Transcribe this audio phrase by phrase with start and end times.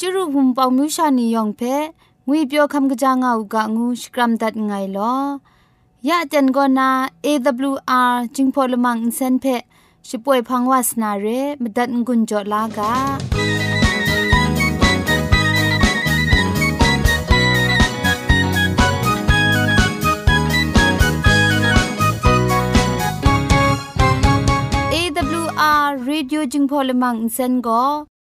[0.00, 1.62] จุรุภุมปองมิวชานียองเพ
[2.26, 5.14] งวยเปียวคำกะจางอูกะงูสกรัมดัดไงลอ
[6.08, 6.90] ยะจันกอนา
[7.24, 9.44] AWR จิงพอลมังอินเซนเพ
[10.08, 11.26] ช่วยพังวาสนาเร
[11.62, 12.92] มดัดงุนจอลากา
[24.94, 27.54] AWR Radio จึงพอลมังอินเซน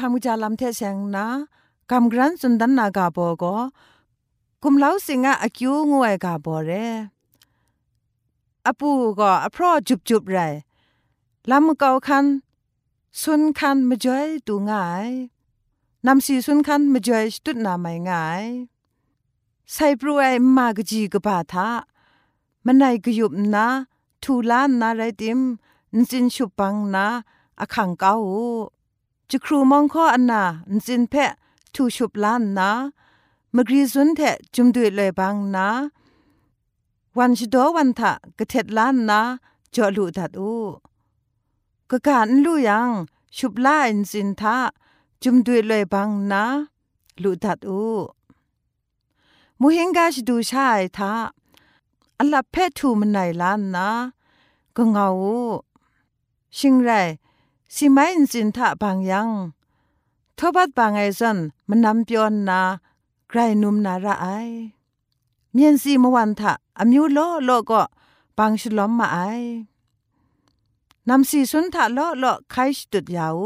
[0.00, 1.26] คำกุจาลำเทเสงนะ
[1.90, 3.56] คำกรันสุนดันนากาโบก็
[4.62, 6.70] กุมเล้าสิงะอคิวงวยกาโบเร
[8.66, 10.38] อปูก็อพรอจุบจุบไร
[11.50, 12.24] ลำเกาคัน
[13.20, 15.08] สุนคันมาจอยตูง่าย
[16.06, 18.44] นำสีสุนคันมาจอยตุดนาไม่ง่าย
[19.72, 21.68] ใส่ปรวยมากจีกบาทา
[22.64, 23.66] มันไหนกยุบนะ
[24.22, 25.40] ทูลานนาไรติม
[25.96, 27.06] นินชุปังนา
[27.60, 28.14] อคังเกา
[29.30, 30.42] จะครูมองข้ออันนา
[30.86, 31.32] จินเพะ
[31.74, 32.70] ทูชุบล้านนะ
[33.54, 34.20] มกรีซุนเท
[34.54, 35.68] จุมดุยเลยบางนะ
[37.18, 39.20] วันชดวันทะกะเท็ดล้านนะ
[39.74, 40.54] จอลูดัดอู
[41.90, 42.90] กะการลู่ยัง
[43.36, 44.56] ชุบล้านจินทะ
[45.22, 46.44] จุมดุยเลยบางนะ
[47.22, 47.82] ลูดัดอู
[49.60, 51.12] มูเฮงกาชดูชายทะ
[52.18, 53.88] อัลลับเพทูมันไหนล้านนะ
[54.76, 55.08] ก็เงา
[56.56, 56.90] ชิงไร
[57.74, 59.28] สิไม่อินสินทะบางยัง
[60.38, 61.38] ทบัดบางไอซัน
[61.68, 62.60] มันนำเปียนนา
[63.28, 64.26] ไกรนุมนาระไอ
[65.52, 67.82] เมียนสีมวันทะอมิวโลโลก็
[68.38, 69.18] บางฉลอมมาไอ
[71.08, 73.40] นำสีสุนทะโลโลไคสตุดยาว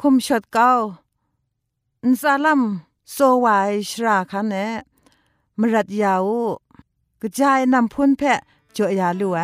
[0.00, 0.70] คุมชดเก้า
[2.04, 2.62] อินซาลัม
[3.12, 4.54] โซวายชราคันเน
[5.58, 6.26] มรัดยาว
[7.20, 8.40] กระจายนำพุ่นเพะ
[8.76, 9.40] จอยาลุไอ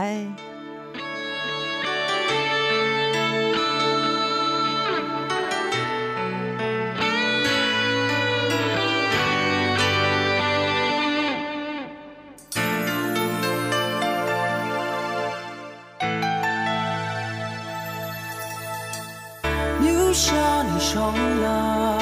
[20.96, 21.12] 重
[21.42, 21.95] 要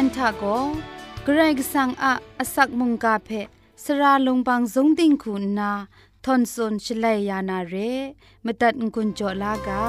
[0.00, 0.44] ชาเตียนทาโก
[1.24, 3.30] เกรกสังอะอสักมุงกาเพ
[3.84, 5.72] สราลงบางสงติงคุณนา
[6.24, 7.74] ทอนซนชลัยยานาเร
[8.44, 9.84] มตัดกุญจลากา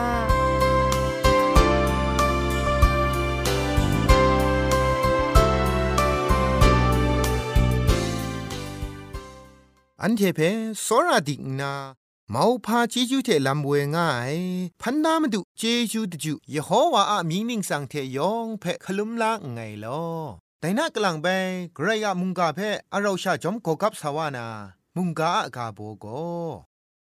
[10.01, 10.39] อันเทเพ
[10.85, 12.00] สราดิกนา
[12.33, 14.35] เมาพาเจจูเทลำเวง่าย
[14.81, 20.03] พันนามาดุเจจูตจูยะโฮวาอะมีนิงสังเทยองเพคลุมลาไงลอ
[20.59, 21.27] แต่น่ากลังไป
[21.77, 22.59] กระยะมุงกาเพ
[22.93, 24.45] อเราชาจอมกกับสาวานา
[24.95, 26.05] มุงกาอากาโบโก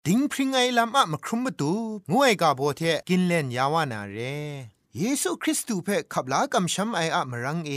[0.06, 1.72] ดิงพริงไงลำอะมาครุมมาตู
[2.12, 4.18] งวยกาโบเทกินเล่นยาวานาเร
[4.98, 7.72] เยซูคริสต์เพขับลากำช้ำไออะมรังเอ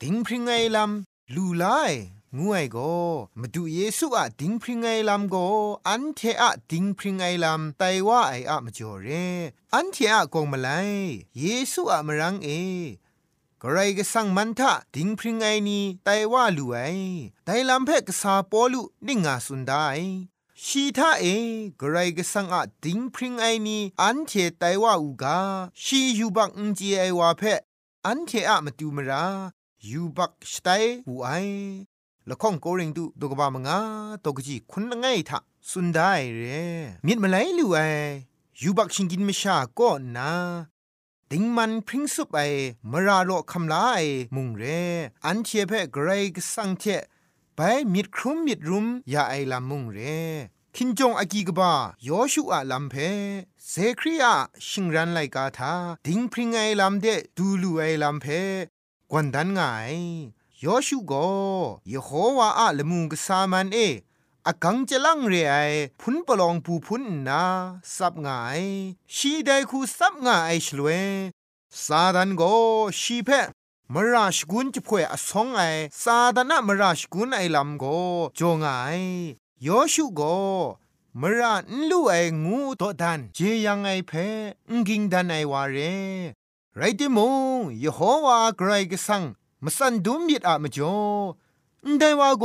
[0.00, 1.64] ดิงพริงไงลำลูไล
[2.38, 2.78] งวยโก
[3.40, 5.36] มาดูเยซูอะดิงพริงไงลำโก
[5.88, 9.08] อันเทอะดิงพริงไงลำไตว่าไออะมาจ่อเร
[9.74, 10.68] อันเทอะกงมาไล
[11.38, 12.48] เยซูอะมารังเอ
[13.62, 16.76] กระไรก็สั่งมันทะดิงพริงไงนี้ไตว่าลูไอ
[17.44, 19.86] ไตลำเพกษาปอลุนิ่งาสุนได้
[20.64, 21.26] ชีทาเอ
[21.80, 25.38] กระไรก็สั่งอะดิงพริงไอนี้อันเทไตว่าอูกา
[25.82, 27.42] ชียูบักอุจเจไอวาเพ
[28.06, 29.24] อันเทอะมาดูมรา
[29.90, 30.68] ยูบักสไต
[31.08, 31.30] อูไอ
[32.28, 33.78] ละข้องโกริงดูตกบามงา
[34.24, 35.38] ตกจีคุณละไงทะ
[35.70, 36.42] สุนได้เร
[37.06, 37.80] มิดมาไลลูไอ
[38.60, 40.30] ยูบักชิงกินไม่ชาก็นา
[41.30, 42.38] ดิงมันพริ้งสุบไอ
[42.90, 44.00] มราโลคำลาไอ
[44.34, 44.64] มุงเร
[45.24, 46.84] อันเทียเพกรกสังเท
[47.56, 47.60] ไป
[47.92, 49.98] มิดครุมมิดรุมยาไอลำมุงเร
[50.76, 51.72] คินจงอากีกบา
[52.06, 52.94] ยอชูอาลัมเพ
[53.68, 54.34] เซครีอา
[54.68, 55.74] ชิงรันไลกาทา
[56.06, 58.26] ดิงพริงไอลัมเดดูลูไอลัมเพ
[59.10, 59.60] กวนดันไง
[60.64, 61.12] ยอชูโก
[61.92, 63.78] ยโฮวาอะละมุกสามันเอ
[64.46, 65.56] อากังจะลังเรไอ
[66.00, 67.42] พุนปลองปูพุนนา
[67.96, 68.62] สับงาย
[69.14, 70.88] ชีไดคูสับงายชลเว
[71.84, 72.42] ซาดันโก
[73.00, 73.30] ชีเพ
[73.92, 75.60] มราชกุนจะพ่วยอสองไอ
[76.02, 77.84] ซาดานะมราชกุนไอลำโก
[78.38, 78.70] จงไอ
[79.66, 80.20] ยอชูโก
[81.20, 82.14] มรานลูไอ
[82.44, 84.12] งูโตดันเจยังไอเพ
[84.70, 85.78] งกิงดันไอวาเร
[86.76, 87.18] ไรติม
[87.58, 89.24] งยโฮวาไกรกสัง
[89.64, 90.96] มสันดุมยิดอะมจ่อ
[91.98, 92.44] ได้ว่าโก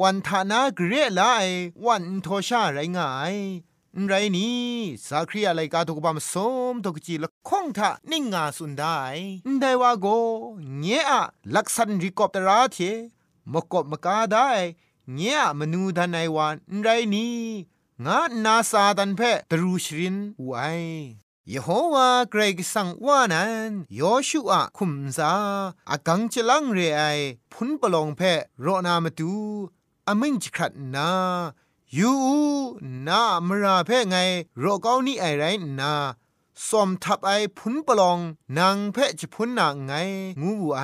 [0.00, 1.22] วันทานาเกรลไอ
[1.84, 3.34] วันโทชาไรงาย
[4.06, 4.60] ไรนี้
[5.06, 6.34] สาครีอะไรกาตุกบามส
[6.72, 8.98] มตกจีละคงทะนิ่งงาสุนได้
[9.60, 10.06] ได้ว่าโก
[10.78, 11.22] เงี้ยะ
[11.54, 12.78] ลักษันริกอบตราเท
[13.52, 14.48] มกบมกาได้
[15.14, 17.36] เงี้ยมนูดันไอวันไรนี้
[18.06, 20.52] งานาซาดันเพตรูชรินไว
[21.54, 25.32] ยโฮวาเกรกสังว่านั้นยอชูอะคุมซา
[25.90, 27.02] อากังจะลังเรไอ
[27.52, 28.20] พุนปลองเพ
[28.60, 29.32] โรนามาตู
[30.08, 31.10] อมิงจิครัดนา
[31.98, 32.12] ยู
[33.08, 34.16] นามราเพ่ไง
[34.58, 35.44] โรเกานี่ไอไร
[35.80, 35.92] นา
[36.68, 38.18] สมทับไอพุนปลอง
[38.58, 39.92] นางเพ่จะพุนนางไง
[40.40, 40.82] งูบูไอ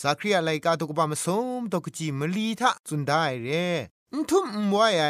[0.00, 1.26] สักครีอะไรกาตุกบามส
[1.58, 3.48] มตกจีมลีทะจุนได้เร
[4.30, 5.04] ทุมมวไอ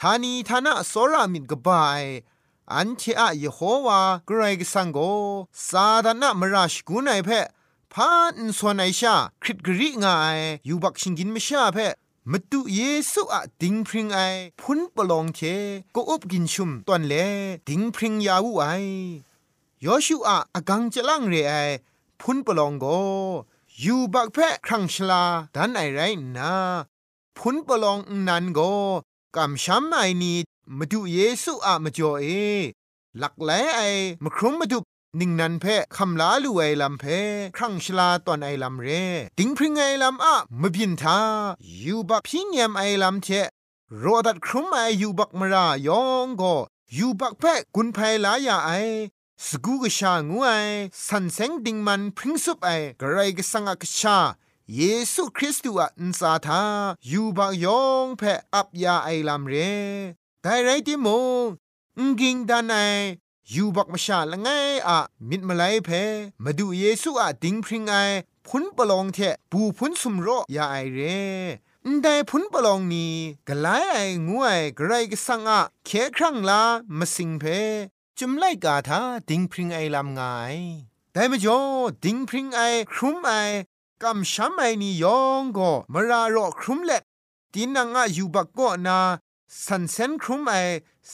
[0.00, 2.02] ทานีทานะสรามิดกบาย
[2.72, 4.98] อันเชอะเยโฮวากรกสังโก
[5.68, 7.40] ซาดานะมราชกุนไอเพ่
[7.92, 11.86] พานส่วนไอชาคริตกรีงายยูบักชิงกินมชาเพ่
[12.30, 12.80] มาดูเย
[13.12, 14.18] ซูอะดิงพริงไอ
[14.60, 15.40] พุนปลองเช
[15.94, 17.14] ก็อบกินชุมตอนเล
[17.68, 18.64] ดิงพริงยาวูไอ
[19.84, 21.52] ยอชูอะอกังจะลังเรไอ
[22.20, 22.86] พุนปลองโก
[23.84, 25.22] ยูบักเพครังชลา
[25.54, 26.00] ดันไอไร
[26.36, 26.52] นา
[27.36, 28.60] พุนปลองนันโก
[29.36, 30.34] กำช้ำไอนี
[30.78, 32.26] มาดูเยซูอะมาจ่อเอ
[33.18, 33.80] หลักไหลไอ
[34.24, 34.78] มาครุมมาดู
[35.20, 35.64] นิ่งนันเพ
[35.96, 37.04] คำลาลูไอลำเพ
[37.56, 38.86] ครั้งชลาตอนไอลำเร
[39.38, 41.18] ติงพริงไอลำอะมบินทา
[41.84, 43.28] ยูบักพิงยมไอลำเท
[44.02, 46.54] รอดัดครุมไอยูบักมรายองก็
[46.96, 47.42] ยูบักเพ
[47.74, 48.70] กุนไพลายาไอ
[49.46, 50.50] สกูกชางูไอ
[51.06, 54.18] สันเซงดิงมันพริงซุปไอกระไรกสังกชา
[54.76, 56.62] เยซูคริสต์อะอินซาทา
[57.10, 58.22] ยูบักยองเพ
[58.54, 59.54] อับยาไอลำเร
[60.46, 61.08] แต่ไรติโม
[61.98, 62.74] งกิงดานไอ
[63.54, 64.48] ยูบักมาชาละไง
[64.88, 64.98] อะ
[65.28, 65.90] มิดมาไลเพ
[66.44, 67.94] มาดูเยซูอะดิงพริงไอ
[68.46, 69.18] พุนปลองเท
[69.50, 71.00] ปูพุนสุมโรยาไอเร
[72.02, 73.14] แต่พุนปลองนี้
[73.48, 73.96] กลายไอ
[74.28, 76.62] งวยไกรกสังอะเคครั้งลา
[76.98, 77.44] มาสิงเพ
[78.18, 80.20] จุมไลกาทาดิงพริงไอลำไง
[81.12, 81.58] แต่มจ่อ
[82.04, 82.60] ดิงพริงไอ
[82.92, 83.30] ครุมไอ
[84.02, 87.02] กำช้ำไอนี่ยองก็มารารอครุมเล็ด
[87.52, 88.98] ตีนังอะยูบักก็นา
[89.66, 90.54] สันเซนครุมไอ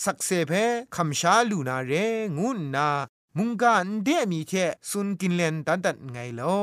[0.03, 0.53] สักเซเพ
[0.95, 1.93] คำชาลูนาเร
[2.39, 2.89] งุนนา
[3.37, 4.53] มุงกาอันเดมีเท
[4.91, 6.59] สุนกินเลนตันตันไงลอ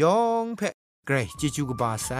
[0.00, 0.60] ยองเพ
[1.06, 2.10] เกรจิจูกบาไซ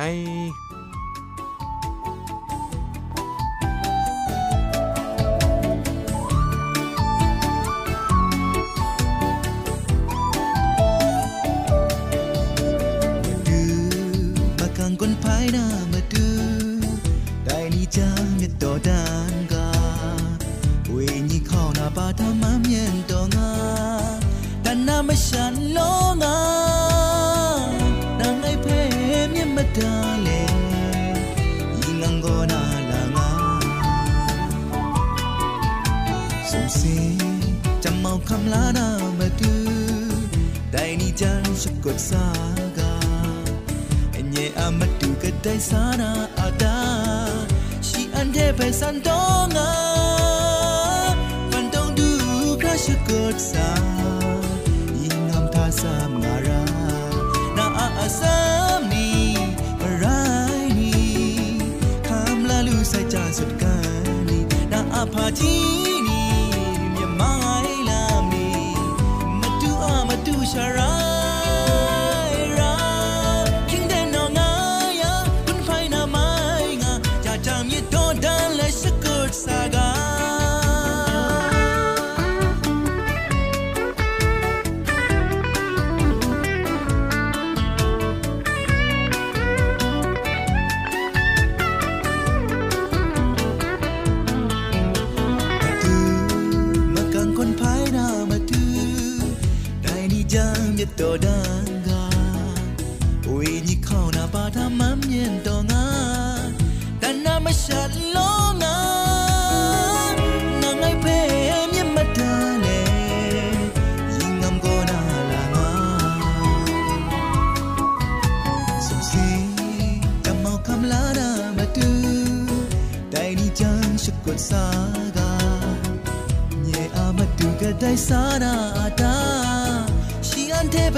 [65.43, 65.64] a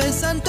[0.07, 0.46] เ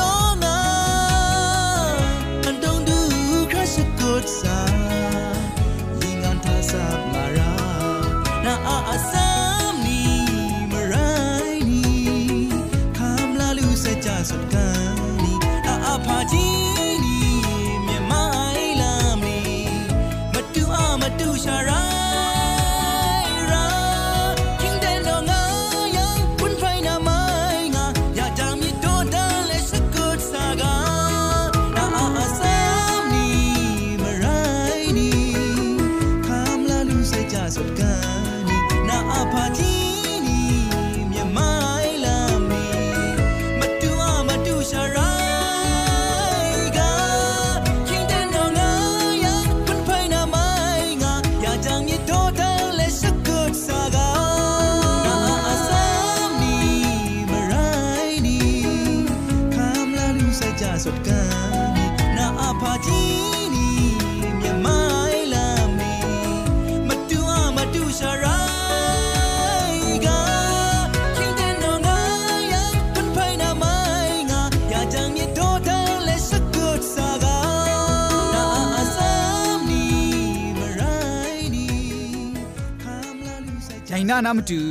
[84.37, 84.61] มตู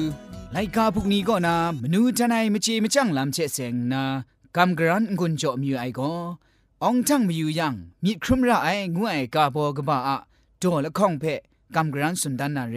[0.52, 4.02] ไลกาพุกนี้ก็นามนูจันไอมจีมจังลำเชเซงนา
[4.57, 6.12] กำกรันกุนจอมอไอก็
[6.83, 7.74] องจังมีอยู่ยัง
[8.05, 10.16] มีครุมระไองวยกาโบกบ้าอะ
[10.59, 11.24] โดละข้องเพ
[11.74, 12.76] กำกรันสุนดันนาเร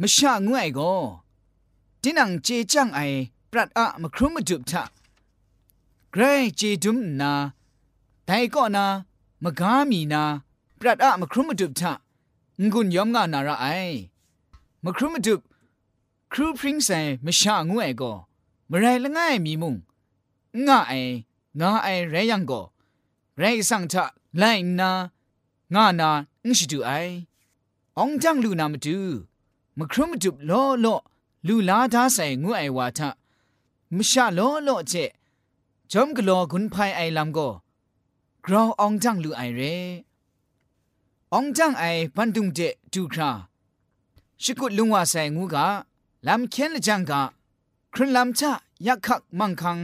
[0.00, 0.92] มชางวยก็
[2.02, 3.00] ดินังเจจังไอ
[3.50, 4.82] ปรัดอะมครุมมาจุบทะ
[6.12, 6.22] เกร
[6.56, 7.32] เจดุมนา
[8.26, 8.84] แต่ก็นา
[9.44, 10.22] มกามีนา
[10.80, 11.92] ปรัดอะมครุมมาจุบทะ
[12.72, 13.66] งุนยอมงานาระไอ
[14.88, 15.40] มครุมดุบ
[16.32, 18.12] ครูพริ้งใส่มชางวยก็
[18.70, 19.74] มไรละง่ายมีมุง
[20.66, 20.92] ง่าไอ
[21.60, 22.60] งาไอไรยังก็
[23.38, 24.04] ไรสังทะ
[24.38, 24.44] ไล
[24.78, 24.90] นา
[25.74, 26.10] ง่านา
[26.44, 26.90] อิชดูไอ
[27.98, 28.98] องจังลูนามาดู
[29.78, 30.96] มครุมดุบล้อล้อ
[31.46, 33.10] ลูลาดาใส่งวยวาทะ
[33.96, 34.94] มชาล้อล้อเจ
[35.92, 37.48] จอมกลอกุนภายไอลำก็
[38.44, 39.60] กราวองจังลูไอเร
[41.32, 42.60] องจังไอปันตุงเจ
[42.92, 43.30] ดูครา
[44.42, 45.66] ชิกุลุงว่าใส่งูกะ
[46.26, 47.20] ลำเคียนละจังกะ
[47.92, 48.52] ครุนลำชะ
[48.86, 49.78] ยักขักมังคัง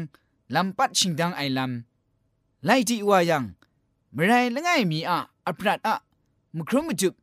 [0.54, 3.44] ลำปัดชิงดังไอลำไล่ที่ว่ายัง
[4.12, 5.94] เมื่อไรละไงมีอะอัปรัดอะ
[6.56, 7.14] มครุมจุบ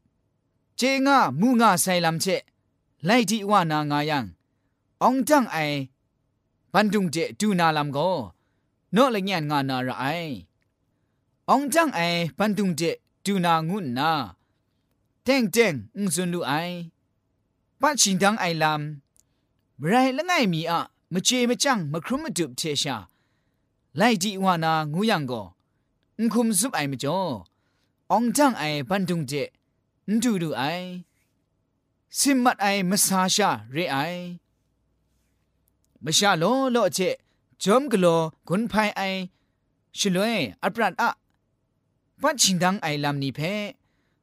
[0.77, 2.25] เจงามูงาใส่ลำเช
[3.05, 4.25] ไล่ที่ว่านางายัง
[5.03, 5.57] องจังไอ
[6.73, 8.09] ปันดุงเจดูนาลำก็
[8.93, 10.05] โนละเงียนงานาระไอ
[11.49, 11.99] องจังไอ
[12.37, 12.81] ปันดุงเจ
[13.25, 14.11] ดูนางุนนา
[15.23, 16.53] เต็งเต็งอุ้งซุนลูไอ
[17.81, 20.79] ปัดชิงดังไอลำไรละไงมีอะ
[21.13, 22.97] มเจมจังมครุมมดุบเทชา
[23.97, 25.41] ไลดีวานางูยังก็
[26.19, 27.19] อุคุมซุบไอมจ่อ
[28.11, 29.33] องจังไอปันดุงเจ
[30.09, 30.63] นดูดูไอ
[32.17, 33.97] สิมัดไอมสาชาเรไอ
[36.03, 36.99] มชาโลโลเจ
[37.61, 38.05] จอมกโล
[38.47, 39.01] กุนภายไอ
[39.97, 41.09] ชลวยอัปรัดอะ
[42.21, 43.39] ปัดชิงดังไอลำนี้เพ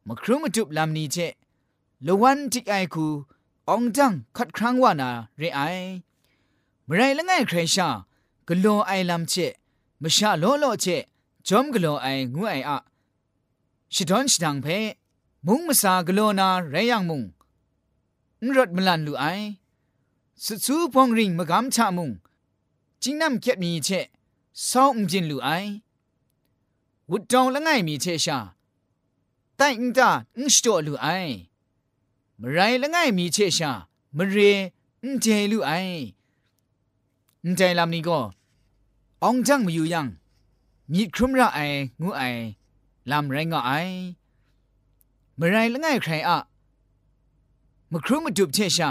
[0.07, 1.16] มครุมดุบลำนี้เจ
[2.07, 3.07] ลวันจิกไอคู
[3.74, 5.61] องจังคัดครั้งว่านาเรไอ
[6.85, 7.88] เมื่อไรละไงใครชา
[8.48, 9.35] กลัวไอลำเช
[10.02, 10.87] มชาโลโลเช
[11.46, 12.79] จอมกลัวไองูไออะ
[13.94, 14.66] ชิดอนชิดังเพ
[15.46, 17.22] มุงมาสากลัวนาเรยังมุง
[18.57, 19.24] รถมลันลูไอ
[20.44, 22.11] สุดสูปองริงมากำชามุง
[23.02, 23.88] จิงน้ำเก็บมีเช
[24.70, 25.48] ซองจินลูไอ
[27.11, 28.38] วุดจองละไงมีเชชา
[29.57, 31.07] แต่อิงตาอิงสโตลูไอ
[32.40, 33.72] มไรละไงมีเชชา
[34.16, 34.37] มเร
[35.05, 35.70] นเจลูไอ
[37.46, 38.20] นใจลำนี้ก็
[39.22, 40.07] องจังมาอยู่ยัง
[40.92, 41.61] มีครุมระไอ
[42.03, 42.22] งูไอ
[43.11, 43.70] ลำไรงอไอ
[45.38, 46.38] มไรละไงใครอะ
[47.90, 48.90] มครุมมาดุบเชชา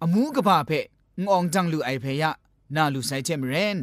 [0.00, 0.70] อมูกะบาเพ
[1.24, 2.30] งองจังลูไอเพยะ
[2.74, 3.78] นาลูไซเจมเรน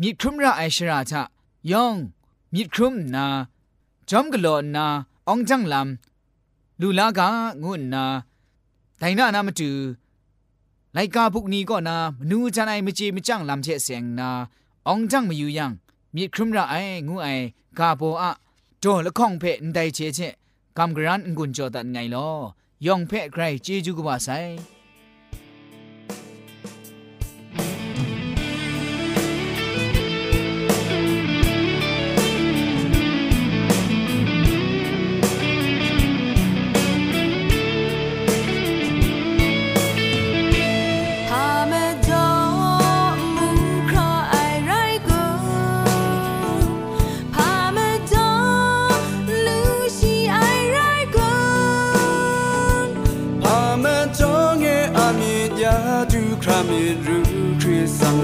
[0.00, 1.22] มีครุมระไอชราทะ
[1.72, 1.94] ยอง
[2.54, 3.26] มีครุมนา
[4.10, 4.86] จอมกะโลนา
[5.28, 6.07] องจังลำ
[6.80, 7.20] လူလာက
[7.62, 8.04] ငုနာ
[9.00, 9.70] ဒိုင်နာနာမတူ
[10.96, 14.30] လိုက်ကာဘုတ်နီကောနာမနူးချနိုင်မချေမကြန့်လမ်ချက်ဆင်နာ
[14.86, 15.66] အောင်ကြန့်မယူယံ
[16.14, 17.44] မြေခရမရအိုင်ငုအိုင်
[17.78, 18.24] ကာဘောအ
[18.82, 20.32] တော်လခေါင်ဖဲ့အန်တိုင်ချေချက်
[20.76, 22.36] ကမ်ဂရန်ငွန်ကြောတန်ငိုင်လော
[22.86, 24.52] ယောင်ဖဲ့ဂရိုင်ဂျေဂျူကပါဆိုင်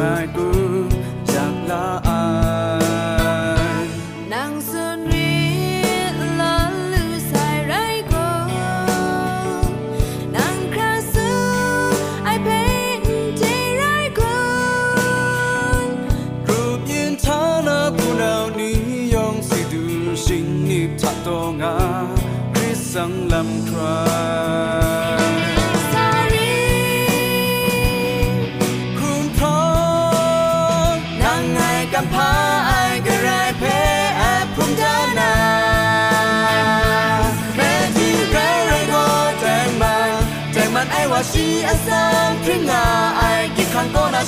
[0.01, 0.03] ง
[0.53, 0.54] ล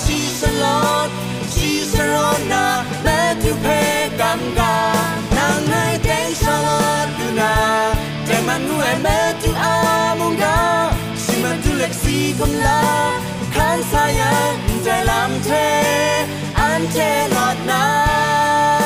[0.05, 1.09] ชีสลอด
[1.55, 2.67] ชีสรอนา
[3.03, 3.67] แม้ที่เพ
[4.21, 4.77] กัมกา
[5.37, 7.55] นั่งไงแดงชาลอดดูนา
[8.47, 10.57] manu e me tu amunga
[11.23, 12.81] si man tu leksi kom la
[13.55, 14.33] kan saya
[14.87, 15.67] dalam te
[16.71, 18.86] ante lot na ว่า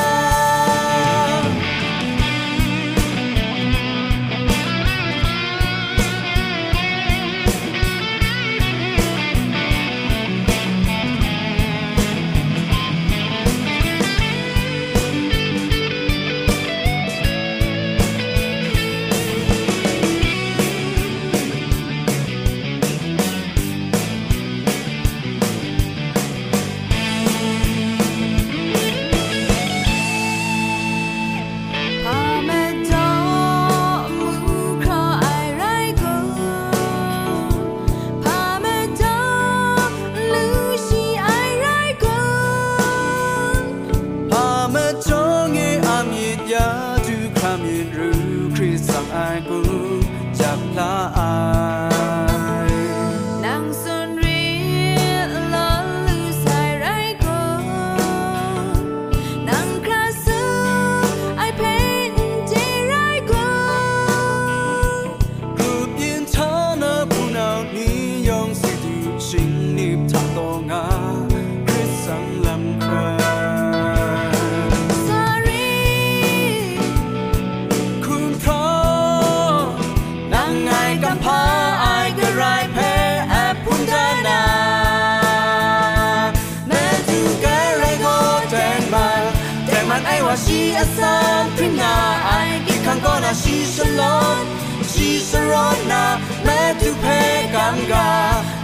[90.81, 94.47] a something I get can go na she's alone
[94.91, 96.01] she's alone na
[96.47, 98.07] me to pay ganga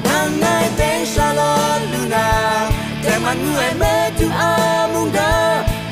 [0.08, 2.26] nang ngai ten shalom luna
[3.04, 5.30] te man ngue me to amunda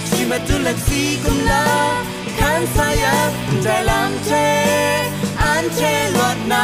[0.08, 1.64] she me to let see kum la
[2.40, 3.16] kan saya
[3.66, 4.46] te lam te
[5.52, 6.64] an te lot na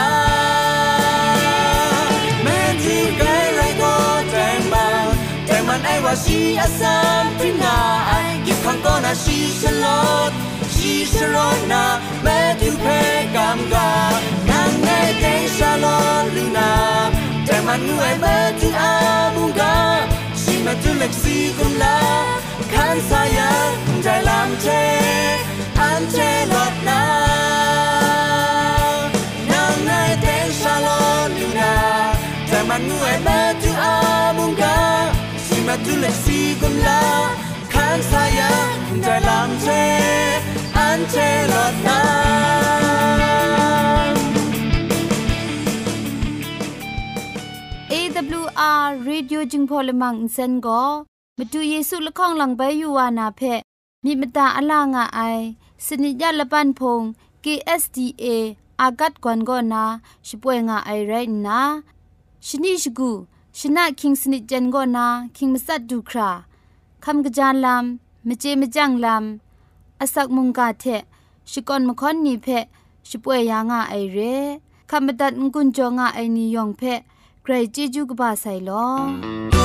[2.46, 3.94] me to gai lai go
[4.34, 5.08] te man
[5.48, 8.41] te man ai wa she a something I
[8.84, 10.34] gonna she's a lot
[10.76, 11.82] she's a lot na
[12.26, 13.88] met you pay gam ga
[14.50, 15.96] nang ngai dei sha lo
[16.36, 16.68] lu na
[17.48, 18.94] te man nu ai met you a
[19.36, 19.74] bu ga
[20.42, 21.96] she met to like see kum la
[22.74, 23.52] kan sa ya
[24.06, 24.82] dai lam che
[25.90, 27.00] an che lot na
[29.52, 31.00] nang ngai dei sha lo
[31.38, 31.72] lu na
[32.50, 33.94] te man nu ai met you a
[34.38, 34.76] bu ga
[35.46, 36.91] she met to like see kum la
[39.28, 39.82] lamse
[40.88, 41.98] ante lot na
[47.92, 50.82] AWR Radio Jingpho Lamang Insen go
[51.38, 53.54] မတူเยဆုလခေါင်လံဘဲယူဝါနာဖဲ
[54.04, 55.46] မိမတာအလာငါအိုင်
[55.86, 57.00] စနိကြလပန်ဖုံ
[57.44, 58.26] KSTA
[58.82, 59.84] อากัดกวนกอนา
[60.28, 61.14] ช่วยงาไอไร
[61.46, 61.60] นะ
[62.48, 63.12] ชนิชกู
[63.58, 66.30] ชนะคิงสนิจันกอนาคิงมัสัดดูครา
[67.04, 70.86] คำกระจานลำ มเจมจังลำอาศักมุงกาเท
[71.52, 72.48] ชิกอนมค่อนนีเพ
[73.10, 74.18] ช่วยยางาไอเร
[74.90, 76.82] คำบัดงกุนจงาไอนิยองเพ
[77.44, 79.61] ใครจีจูกบาไซลอ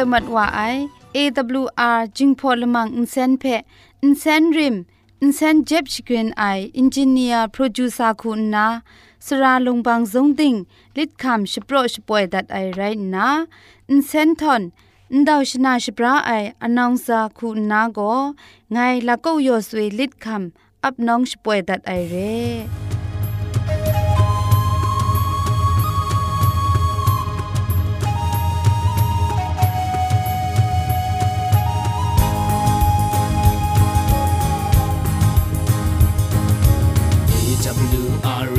[0.00, 0.60] วยมัดว่าไอ
[1.16, 3.44] AWR จิงพอลมังอินเซนเพ
[4.02, 4.76] อินเซนริม
[5.22, 6.44] อินเซนเจ็บชกรีนไอ
[6.78, 8.66] อินจิเนียร์โปรดิวซาคุณนา
[9.26, 10.54] สราลงบางซงดิง
[10.96, 12.80] ลิดคำชโปรชป่วยดัดไอไร
[13.14, 13.28] นา
[13.90, 14.62] อินเซนทอน
[15.12, 16.30] อินดาวชนาชปราไอ
[16.62, 18.00] อนองซาคุณนาโก
[18.72, 22.89] ไงละก็ยอสวยลิดคำอับน้องชป่วยดัดไอเร่
[38.24, 38.50] are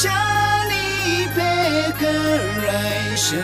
[0.00, 0.08] 舍
[0.68, 1.42] 利贝
[1.98, 3.34] 堪而美舍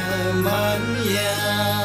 [0.45, 1.84] 玛。